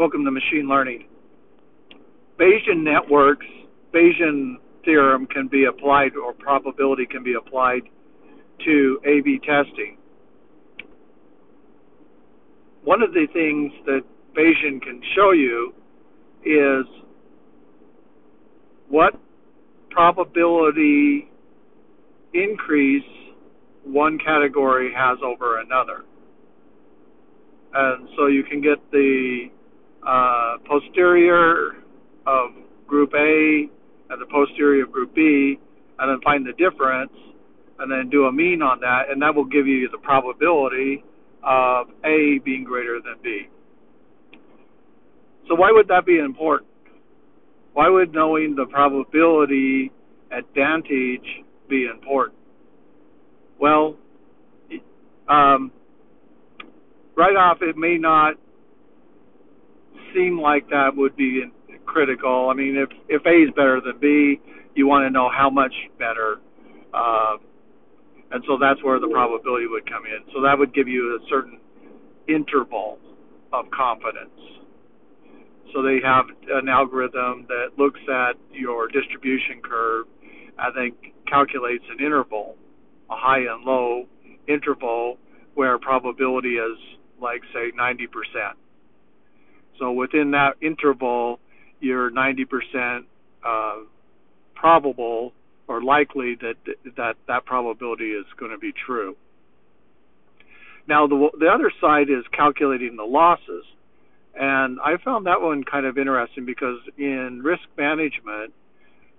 Welcome 0.00 0.24
to 0.24 0.30
machine 0.30 0.66
learning. 0.66 1.04
Bayesian 2.38 2.82
networks, 2.82 3.44
Bayesian 3.92 4.54
theorem 4.82 5.26
can 5.26 5.46
be 5.46 5.66
applied 5.66 6.16
or 6.16 6.32
probability 6.32 7.04
can 7.04 7.22
be 7.22 7.34
applied 7.34 7.82
to 8.64 8.98
A-B 9.04 9.40
testing. 9.40 9.98
One 12.82 13.02
of 13.02 13.12
the 13.12 13.26
things 13.34 13.72
that 13.84 14.00
Bayesian 14.34 14.80
can 14.80 15.02
show 15.14 15.32
you 15.32 15.74
is 16.46 16.86
what 18.88 19.12
probability 19.90 21.28
increase 22.32 23.04
one 23.84 24.18
category 24.18 24.94
has 24.96 25.18
over 25.22 25.60
another. 25.60 26.06
And 27.74 28.08
so 28.16 28.28
you 28.28 28.44
can 28.44 28.62
get 28.62 28.78
the 28.92 29.50
uh, 30.06 30.56
posterior 30.66 31.76
of 32.26 32.50
group 32.86 33.12
A 33.14 33.68
and 34.10 34.20
the 34.20 34.26
posterior 34.26 34.84
of 34.84 34.92
group 34.92 35.14
B, 35.14 35.58
and 35.98 36.10
then 36.10 36.20
find 36.22 36.46
the 36.46 36.52
difference, 36.52 37.12
and 37.78 37.90
then 37.90 38.10
do 38.10 38.24
a 38.24 38.32
mean 38.32 38.62
on 38.62 38.80
that, 38.80 39.10
and 39.10 39.22
that 39.22 39.34
will 39.34 39.44
give 39.44 39.66
you 39.66 39.88
the 39.90 39.98
probability 39.98 41.04
of 41.42 41.88
A 42.04 42.38
being 42.44 42.64
greater 42.64 43.00
than 43.00 43.14
B. 43.22 43.48
So 45.48 45.54
why 45.54 45.70
would 45.72 45.88
that 45.88 46.06
be 46.06 46.18
important? 46.18 46.70
Why 47.72 47.88
would 47.88 48.12
knowing 48.12 48.56
the 48.56 48.66
probability 48.66 49.90
advantage 50.30 51.44
be 51.68 51.86
important? 51.86 52.38
Well, 53.58 53.96
um, 55.28 55.70
right 57.16 57.36
off, 57.36 57.58
it 57.62 57.76
may 57.76 57.96
not 57.98 58.34
seem 60.14 60.40
like 60.40 60.68
that 60.70 60.90
would 60.96 61.16
be 61.16 61.44
critical. 61.86 62.48
I 62.50 62.54
mean, 62.54 62.76
if 62.76 62.88
if 63.08 63.24
A 63.26 63.48
is 63.48 63.50
better 63.56 63.80
than 63.84 63.98
B, 64.00 64.40
you 64.74 64.86
want 64.86 65.06
to 65.06 65.10
know 65.10 65.28
how 65.28 65.50
much 65.50 65.72
better, 65.98 66.40
uh, 66.94 67.36
and 68.30 68.42
so 68.46 68.58
that's 68.60 68.82
where 68.82 69.00
the 69.00 69.08
probability 69.08 69.66
would 69.66 69.88
come 69.90 70.06
in. 70.06 70.22
So 70.34 70.42
that 70.42 70.58
would 70.58 70.74
give 70.74 70.88
you 70.88 71.18
a 71.20 71.28
certain 71.28 71.58
interval 72.28 72.98
of 73.52 73.66
confidence. 73.70 74.30
So 75.74 75.82
they 75.82 75.98
have 76.02 76.26
an 76.50 76.68
algorithm 76.68 77.46
that 77.48 77.78
looks 77.78 78.00
at 78.08 78.34
your 78.52 78.88
distribution 78.88 79.62
curve 79.62 80.06
and 80.58 80.76
then 80.76 81.12
calculates 81.28 81.84
an 81.90 82.04
interval, 82.04 82.56
a 83.08 83.16
high 83.16 83.40
and 83.40 83.64
low 83.64 84.06
interval 84.48 85.18
where 85.54 85.78
probability 85.78 86.56
is 86.56 86.78
like 87.20 87.42
say 87.52 87.70
90%. 87.78 88.06
So 89.80 89.90
within 89.90 90.32
that 90.32 90.54
interval, 90.60 91.40
you're 91.80 92.10
90% 92.10 93.04
uh, 93.44 93.74
probable 94.54 95.32
or 95.66 95.82
likely 95.82 96.36
that 96.40 96.54
that 96.96 97.14
that 97.26 97.44
probability 97.46 98.10
is 98.10 98.26
going 98.38 98.52
to 98.52 98.58
be 98.58 98.72
true. 98.72 99.16
Now 100.86 101.06
the 101.06 101.30
the 101.38 101.46
other 101.46 101.72
side 101.80 102.10
is 102.10 102.24
calculating 102.32 102.96
the 102.96 103.04
losses. 103.04 103.64
And 104.38 104.78
I 104.80 104.96
found 105.04 105.26
that 105.26 105.40
one 105.40 105.64
kind 105.64 105.86
of 105.86 105.98
interesting 105.98 106.44
because 106.44 106.78
in 106.96 107.40
risk 107.42 107.62
management, 107.76 108.52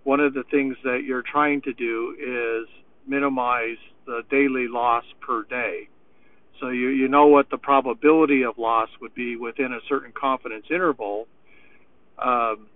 one 0.03 0.19
of 0.19 0.33
the 0.33 0.43
things 0.49 0.77
that 0.83 1.01
you're 1.05 1.23
trying 1.23 1.61
to 1.63 1.73
do 1.73 2.15
is 2.17 2.69
minimize 3.07 3.77
the 4.05 4.21
daily 4.29 4.67
loss 4.67 5.03
per 5.19 5.43
day. 5.43 5.89
So 6.59 6.69
you, 6.69 6.89
you 6.89 7.07
know 7.07 7.27
what 7.27 7.49
the 7.49 7.57
probability 7.57 8.43
of 8.43 8.57
loss 8.57 8.89
would 9.01 9.15
be 9.15 9.35
within 9.35 9.73
a 9.73 9.79
certain 9.89 10.11
confidence 10.11 10.65
interval, 10.69 11.27
um, 12.19 12.67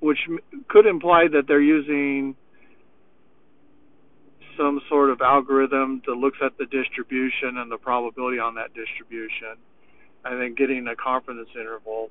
which 0.00 0.18
could 0.68 0.86
imply 0.86 1.26
that 1.32 1.42
they're 1.46 1.60
using 1.60 2.34
some 4.56 4.80
sort 4.88 5.10
of 5.10 5.20
algorithm 5.20 6.02
that 6.06 6.14
looks 6.14 6.38
at 6.44 6.58
the 6.58 6.66
distribution 6.66 7.56
and 7.56 7.70
the 7.70 7.78
probability 7.78 8.38
on 8.38 8.56
that 8.56 8.74
distribution 8.74 9.56
and 10.24 10.40
then 10.40 10.54
getting 10.54 10.86
a 10.86 10.96
confidence 10.96 11.48
interval. 11.54 12.10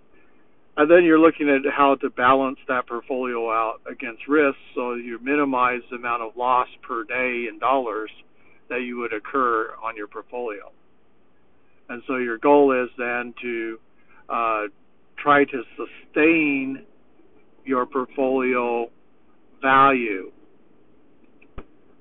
And 0.77 0.89
then 0.89 1.03
you're 1.03 1.19
looking 1.19 1.49
at 1.49 1.61
how 1.71 1.95
to 1.95 2.09
balance 2.09 2.57
that 2.67 2.87
portfolio 2.87 3.51
out 3.51 3.81
against 3.89 4.27
risks 4.27 4.59
so 4.73 4.93
you 4.93 5.19
minimize 5.21 5.81
the 5.89 5.97
amount 5.97 6.23
of 6.23 6.37
loss 6.37 6.67
per 6.81 7.03
day 7.03 7.47
in 7.51 7.59
dollars 7.59 8.09
that 8.69 8.81
you 8.81 8.97
would 8.97 9.13
occur 9.13 9.73
on 9.83 9.95
your 9.97 10.07
portfolio. 10.07 10.71
And 11.89 12.03
so 12.07 12.17
your 12.17 12.37
goal 12.37 12.71
is 12.71 12.89
then 12.97 13.33
to 13.41 13.79
uh, 14.29 14.61
try 15.17 15.43
to 15.43 15.63
sustain 15.75 16.83
your 17.65 17.85
portfolio 17.85 18.89
value. 19.61 20.31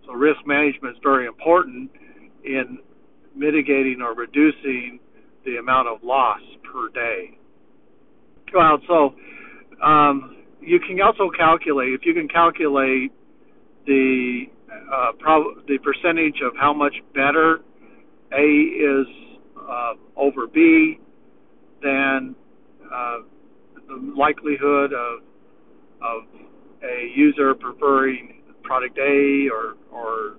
So 0.06 0.12
risk 0.12 0.41
management 0.47 0.97
is 0.97 1.00
very 1.03 1.27
important 1.27 1.91
in 2.44 2.78
mitigating 3.34 4.00
or 4.03 4.15
reducing 4.15 5.00
the 5.44 5.56
amount 5.56 5.88
of 5.88 6.03
loss 6.03 6.41
per 6.71 6.88
day. 6.88 7.38
Well, 8.54 8.78
so 8.87 9.15
um, 9.84 10.37
you 10.60 10.81
can 10.81 11.00
also 11.00 11.31
calculate 11.37 11.93
if 11.93 12.00
you 12.04 12.15
can 12.15 12.28
calculate 12.28 13.12
the 13.87 14.44
uh, 14.93 15.12
prob- 15.19 15.66
the 15.66 15.78
percentage 15.78 16.41
of 16.44 16.53
how 16.59 16.72
much 16.72 16.94
better 17.15 17.60
A 18.32 18.44
is 18.44 19.06
uh, 19.69 19.95
over 20.17 20.47
B, 20.47 20.99
then 21.83 22.34
uh, 22.93 23.19
the 23.87 24.12
likelihood 24.17 24.93
of 24.93 25.21
of 26.01 26.23
a 26.83 27.11
user 27.15 27.55
preferring 27.55 28.43
product 28.62 28.99
A 28.99 29.49
or 29.53 29.77
or 29.91 30.37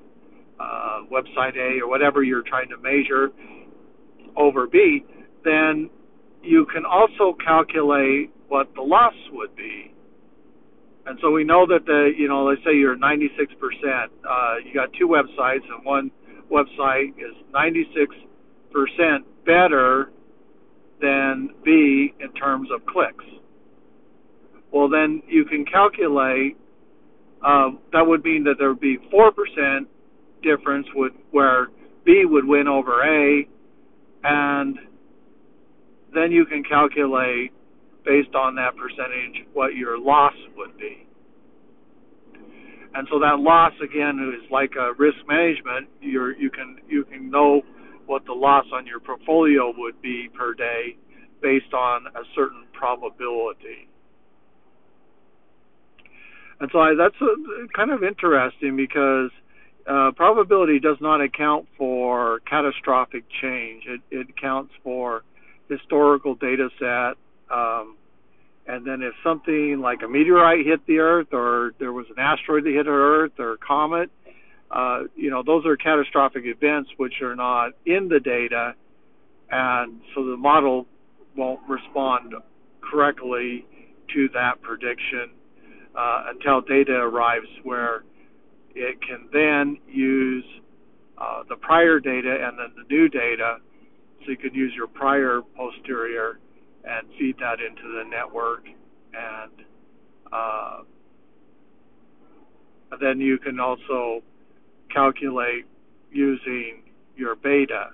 uh, 0.60 1.02
website 1.12 1.58
A 1.58 1.82
or 1.82 1.90
whatever 1.90 2.24
you're 2.24 2.44
trying 2.44 2.70
to 2.70 2.78
measure 2.78 3.30
over 4.36 4.68
B, 4.68 5.04
then 5.44 5.90
you 6.44 6.66
can 6.74 6.86
also 6.86 7.36
calculate 7.44 8.32
what 8.48 8.74
the 8.76 8.82
loss 8.82 9.14
would 9.32 9.56
be. 9.56 9.94
And 11.06 11.18
so 11.22 11.32
we 11.32 11.44
know 11.44 11.66
that 11.66 11.86
the, 11.86 12.12
you 12.18 12.28
know, 12.28 12.44
let's 12.46 12.62
say 12.64 12.76
you're 12.76 12.98
96%, 12.98 13.26
uh, 14.30 14.56
you 14.64 14.74
got 14.74 14.90
two 14.94 15.08
websites, 15.08 15.66
and 15.74 15.84
one 15.84 16.12
website 16.52 17.10
is 17.18 17.36
96% 17.54 18.29
better 19.46 20.12
than 21.02 21.50
B 21.64 22.14
in 22.20 22.32
terms 22.34 22.70
of 22.74 22.86
clicks. 22.86 23.26
Well, 24.72 24.90
then 24.90 25.24
you 25.28 25.46
can 25.46 25.66
calculate, 25.66 26.58
uh, 27.44 27.70
that 27.92 28.06
would 28.06 28.24
mean 28.24 28.44
that 28.44 28.56
there 28.60 28.70
would 28.70 28.80
be 28.80 28.98
4% 29.12 29.86
difference 30.44 30.88
would, 30.96 31.14
where 31.32 31.68
B 32.06 32.24
would 32.26 32.46
win 32.46 32.68
over 32.68 33.02
A, 33.02 33.48
and 34.24 34.78
then 36.14 36.32
you 36.32 36.46
can 36.46 36.64
calculate 36.64 37.52
based 38.06 38.36
on 38.36 38.56
that 38.56 38.76
percentage 38.76 39.46
what 39.54 39.76
your 39.76 40.00
loss 40.00 40.34
would 40.56 40.78
be. 40.78 41.06
And 42.94 43.08
so 43.12 43.20
that 43.20 43.40
loss 43.40 43.74
again 43.84 44.34
is 44.34 44.50
like 44.52 44.72
a 44.76 44.94
risk 44.98 45.18
management. 45.28 45.88
you 46.02 46.34
you 46.40 46.50
can 46.50 46.78
you 46.88 47.06
can 47.06 47.30
know 47.30 47.62
what 48.10 48.26
the 48.26 48.34
loss 48.34 48.66
on 48.74 48.88
your 48.88 49.00
portfolio 49.00 49.72
would 49.78 50.02
be 50.02 50.28
per 50.34 50.56
day 50.56 50.98
based 51.44 51.76
on 51.76 52.08
a 52.08 52.24
certain 52.34 52.66
probability. 52.74 53.88
And 56.60 56.70
so 56.74 56.80
I, 56.80 56.96
that's 56.98 57.16
a, 57.22 57.68
kind 57.78 57.92
of 57.92 58.04
interesting 58.04 58.76
because 58.76 59.30
uh, 59.88 60.10
probability 60.16 60.80
does 60.80 60.98
not 61.00 61.22
account 61.22 61.68
for 61.78 62.40
catastrophic 62.50 63.26
change. 63.42 63.84
It, 63.86 64.02
it 64.10 64.28
accounts 64.32 64.74
for 64.84 65.24
historical 65.70 66.34
data 66.34 66.70
set. 66.80 67.16
Um, 67.56 67.96
and 68.66 68.88
then 68.88 69.04
if 69.04 69.14
something 69.24 69.82
like 69.82 70.00
a 70.04 70.08
meteorite 70.08 70.66
hit 70.66 70.86
the 70.88 70.98
Earth, 70.98 71.28
or 71.32 71.74
there 71.80 71.94
was 71.94 72.08
an 72.10 72.18
asteroid 72.18 72.64
that 72.64 72.74
hit 72.74 72.88
Earth, 72.88 73.34
or 73.38 73.54
a 73.54 73.58
comet, 73.60 74.10
uh, 74.72 75.04
you 75.16 75.30
know, 75.30 75.42
those 75.44 75.66
are 75.66 75.76
catastrophic 75.76 76.44
events 76.46 76.90
which 76.98 77.22
are 77.22 77.36
not 77.36 77.72
in 77.86 78.08
the 78.08 78.20
data, 78.20 78.74
and 79.50 80.00
so 80.14 80.26
the 80.26 80.38
model 80.38 80.86
won't 81.36 81.60
respond 81.68 82.34
correctly 82.82 83.66
to 84.14 84.30
that 84.34 84.62
prediction 84.62 85.32
uh, 85.96 86.26
until 86.28 86.62
data 86.62 86.94
arrives 86.94 87.48
where 87.64 88.04
it 88.76 89.00
can 89.02 89.28
then 89.34 89.78
use 89.88 90.46
uh, 91.18 91.44
the 91.50 91.56
prior 91.56 92.00
data 92.00 92.38
and 92.48 92.58
then 92.60 92.72
the 92.78 92.96
new 92.96 93.10
data. 93.10 93.58
So 94.24 94.32
you 94.32 94.38
could 94.38 94.56
use 94.56 94.74
your 94.76 94.88
prior 94.88 95.42
posterior 95.56 96.40
and 96.84 97.08
feed 97.18 97.38
that 97.40 97.60
into 97.60 97.84
the 97.84 98.04
network, 98.10 98.66
and, 99.14 99.52
uh, 100.32 100.82
and 102.92 103.02
then 103.02 103.20
you 103.20 103.38
can 103.38 103.60
also 103.60 104.22
calculate 104.94 105.66
using 106.12 106.84
your 107.16 107.36
beta 107.36 107.90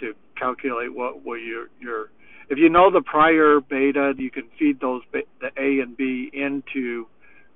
to 0.00 0.14
calculate 0.38 0.94
what 0.94 1.24
will 1.24 1.38
your 1.38 1.68
your 1.80 2.10
if 2.48 2.58
you 2.58 2.70
know 2.70 2.90
the 2.90 3.02
prior 3.02 3.60
beta, 3.60 4.14
you 4.16 4.30
can 4.30 4.44
feed 4.58 4.80
those 4.80 5.02
the 5.12 5.50
A 5.58 5.80
and 5.82 5.96
B 5.96 6.30
into 6.32 7.06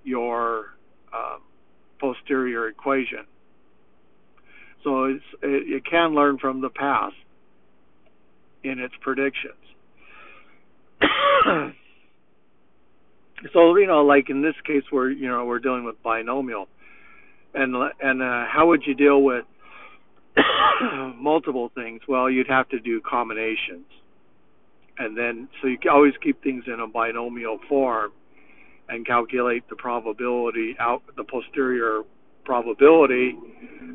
your 0.04 0.74
um, 1.14 1.40
posterior 1.98 2.68
equation. 2.68 3.24
So 4.84 5.04
it's, 5.04 5.24
it, 5.42 5.76
it 5.76 5.84
can 5.88 6.14
learn 6.14 6.38
from 6.38 6.60
the 6.60 6.68
past 6.68 7.14
in 8.64 8.78
its 8.80 8.94
predictions. 9.00 9.54
so 13.52 13.76
you 13.76 13.86
know, 13.86 14.02
like 14.04 14.28
in 14.28 14.42
this 14.42 14.54
case, 14.66 14.82
we're 14.92 15.10
you 15.10 15.28
know 15.28 15.46
we're 15.46 15.58
dealing 15.58 15.84
with 15.84 16.02
binomial, 16.02 16.68
and 17.54 17.74
and 18.00 18.22
uh, 18.22 18.44
how 18.50 18.68
would 18.68 18.82
you 18.86 18.94
deal 18.94 19.22
with 19.22 19.44
multiple 21.16 21.70
things? 21.74 22.00
Well, 22.08 22.30
you'd 22.30 22.48
have 22.48 22.68
to 22.70 22.80
do 22.80 23.00
combinations, 23.00 23.86
and 24.98 25.16
then 25.16 25.48
so 25.60 25.68
you 25.68 25.78
always 25.90 26.14
keep 26.22 26.42
things 26.42 26.64
in 26.66 26.80
a 26.80 26.86
binomial 26.86 27.58
form, 27.68 28.12
and 28.88 29.06
calculate 29.06 29.68
the 29.68 29.76
probability 29.76 30.76
out 30.78 31.02
the 31.16 31.24
posterior 31.24 32.02
probability, 32.44 33.36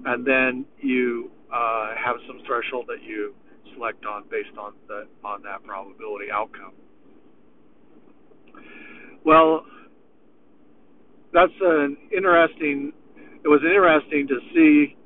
and 0.06 0.26
then 0.26 0.66
you 0.80 1.30
uh, 1.54 1.94
have 1.96 2.18
some 2.28 2.40
threshold 2.46 2.86
that 2.88 3.04
you 3.04 3.34
select 3.74 4.06
on 4.06 4.24
based 4.30 4.58
on 4.58 4.74
the 4.88 5.08
on 5.24 5.42
that 5.44 5.64
probability 5.64 6.26
outcome. 6.32 6.74
Well, 9.26 9.66
that's 11.34 11.52
an 11.62 11.98
interesting. 12.16 12.94
It 13.48 13.50
was 13.50 13.62
interesting 13.64 14.28
to 14.28 14.40
see, 14.54 14.98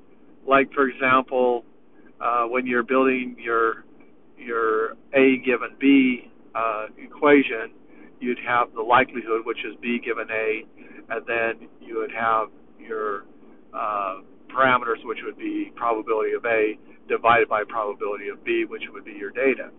like 0.48 0.74
for 0.74 0.90
example, 0.90 1.64
uh, 2.20 2.46
when 2.46 2.66
you're 2.66 2.82
building 2.82 3.36
your 3.38 3.86
your 4.36 4.94
A 5.14 5.38
given 5.46 5.78
B 5.80 6.32
uh, 6.56 6.88
equation, 6.98 7.70
you'd 8.20 8.40
have 8.40 8.74
the 8.74 8.82
likelihood, 8.82 9.46
which 9.46 9.60
is 9.60 9.76
B 9.80 10.00
given 10.04 10.26
A, 10.32 10.66
and 11.14 11.24
then 11.28 11.70
you 11.80 12.00
would 12.00 12.10
have 12.12 12.48
your 12.80 13.26
uh, 13.76 14.22
parameters, 14.50 15.06
which 15.06 15.20
would 15.24 15.38
be 15.38 15.72
probability 15.76 16.32
of 16.32 16.44
A 16.44 16.80
divided 17.08 17.48
by 17.48 17.62
probability 17.64 18.30
of 18.30 18.44
B, 18.44 18.66
which 18.68 18.82
would 18.92 19.06
be 19.06 19.12
your 19.12 19.30
data. 19.30 19.70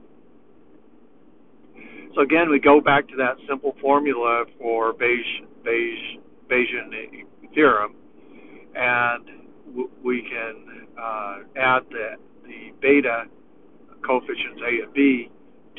So 2.15 2.20
again, 2.20 2.49
we 2.49 2.61
go 2.61 2.81
back 2.81 3.08
to 3.08 3.17
that 3.17 3.38
simple 3.49 3.75
formula 3.81 4.44
for 4.61 4.93
Bayes, 4.93 5.26
Bayes, 5.65 6.20
Bayesian 6.49 7.25
theorem, 7.56 7.97
and 8.74 9.42
we 10.02 10.22
can 10.22 10.86
uh, 11.00 11.38
add 11.56 11.82
the, 11.90 12.16
the 12.44 12.72
beta 12.80 13.24
coefficients 14.06 14.60
A 14.62 14.84
and 14.84 14.92
B 14.92 15.30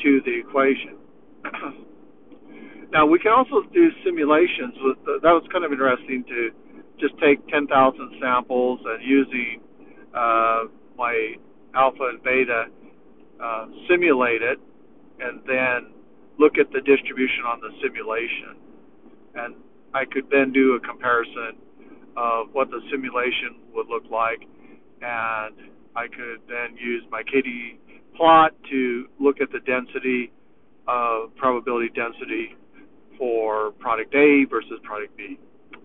to 0.02 0.20
the 0.24 0.38
equation. 0.38 0.96
now 2.92 3.06
we 3.06 3.18
can 3.18 3.32
also 3.32 3.62
do 3.72 3.88
simulations. 4.04 4.74
With 4.80 4.98
the, 5.04 5.18
that 5.22 5.32
was 5.32 5.44
kind 5.52 5.64
of 5.64 5.72
interesting 5.72 6.24
to 6.28 6.50
just 7.00 7.14
take 7.18 7.46
10,000 7.48 7.68
samples 8.20 8.80
and 8.84 9.02
using 9.02 9.60
uh, 10.14 10.64
my 10.96 11.34
alpha 11.74 12.10
and 12.10 12.22
beta, 12.22 12.66
uh, 13.42 13.66
simulate 13.88 14.42
it, 14.42 14.58
and 15.20 15.40
then 15.46 15.92
look 16.38 16.58
at 16.58 16.70
the 16.72 16.80
distribution 16.80 17.44
on 17.46 17.60
the 17.60 17.70
simulation. 17.82 18.56
And 19.34 19.54
I 19.92 20.04
could 20.04 20.26
then 20.30 20.52
do 20.52 20.74
a 20.74 20.80
comparison 20.80 21.58
of 22.16 22.48
what 22.52 22.70
the 22.70 22.80
simulation 22.90 23.60
would 23.74 23.88
look 23.88 24.04
like, 24.10 24.46
and 25.02 25.54
I 25.96 26.06
could 26.08 26.40
then 26.48 26.76
use 26.76 27.04
my 27.10 27.22
KD 27.22 27.78
plot 28.16 28.52
to 28.70 29.06
look 29.18 29.40
at 29.40 29.50
the 29.52 29.60
density, 29.60 30.32
uh, 30.86 31.26
probability 31.36 31.90
density 31.94 32.56
for 33.18 33.72
product 33.72 34.14
A 34.14 34.44
versus 34.50 34.78
product 34.82 35.16
B. 35.16 35.38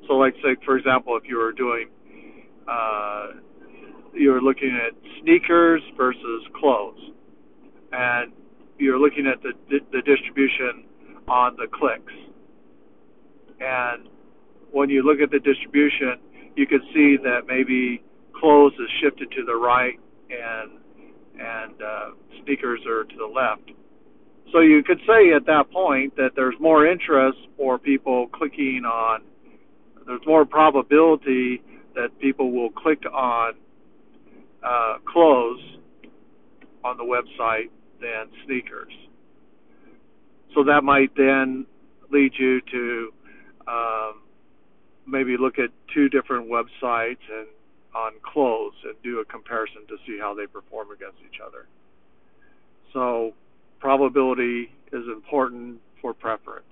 So, 0.07 0.13
like, 0.13 0.33
say, 0.43 0.55
for 0.65 0.77
example, 0.77 1.17
if 1.17 1.23
you 1.27 1.37
were 1.37 1.51
doing, 1.51 1.89
uh, 2.67 3.27
you 4.13 4.31
were 4.31 4.41
looking 4.41 4.77
at 4.85 4.93
sneakers 5.21 5.81
versus 5.97 6.43
clothes, 6.59 6.99
and 7.91 8.31
you're 8.77 8.99
looking 8.99 9.27
at 9.27 9.41
the 9.43 9.53
the 9.91 10.01
distribution 10.01 10.85
on 11.27 11.55
the 11.57 11.67
clicks, 11.71 12.13
when 14.79 14.89
you 14.89 15.03
look 15.03 15.19
at 15.19 15.29
the 15.29 15.39
distribution, 15.39 16.15
you 16.55 16.65
can 16.65 16.79
see 16.93 17.17
that 17.21 17.41
maybe 17.47 18.01
clothes 18.33 18.71
is 18.79 18.89
shifted 19.03 19.29
to 19.31 19.43
the 19.43 19.53
right 19.53 19.99
and 20.29 20.71
and 21.37 21.81
uh, 21.81 22.09
sneakers 22.43 22.79
are 22.87 23.03
to 23.03 23.15
the 23.17 23.25
left. 23.25 23.71
So 24.53 24.61
you 24.61 24.81
could 24.83 24.99
say 25.05 25.33
at 25.35 25.45
that 25.47 25.69
point 25.71 26.15
that 26.15 26.31
there's 26.35 26.55
more 26.59 26.87
interest 26.87 27.37
for 27.57 27.77
people 27.77 28.27
clicking 28.27 28.83
on 28.85 29.21
there's 30.07 30.25
more 30.25 30.45
probability 30.45 31.61
that 31.93 32.17
people 32.19 32.51
will 32.51 32.71
click 32.71 33.03
on 33.13 33.53
uh, 34.63 34.97
clothes 35.05 35.59
on 36.83 36.97
the 36.97 37.03
website 37.03 37.69
than 38.01 38.27
sneakers. 38.45 38.93
So 40.55 40.63
that 40.63 40.83
might 40.83 41.11
then 41.15 41.67
lead 42.11 42.31
you 42.39 42.59
to 42.71 43.13
um, 43.67 44.21
maybe 45.09 45.37
look 45.37 45.59
at 45.59 45.69
two 45.93 46.09
different 46.09 46.49
websites 46.49 47.25
and 47.31 47.47
on 47.95 48.13
clothes 48.23 48.75
and 48.83 48.93
do 49.03 49.19
a 49.19 49.25
comparison 49.25 49.81
to 49.87 49.97
see 50.05 50.17
how 50.19 50.33
they 50.33 50.45
perform 50.45 50.91
against 50.91 51.17
each 51.27 51.39
other. 51.45 51.65
So 52.93 53.33
probability 53.79 54.71
is 54.93 55.05
important 55.07 55.79
for 56.01 56.13
preference. 56.13 56.65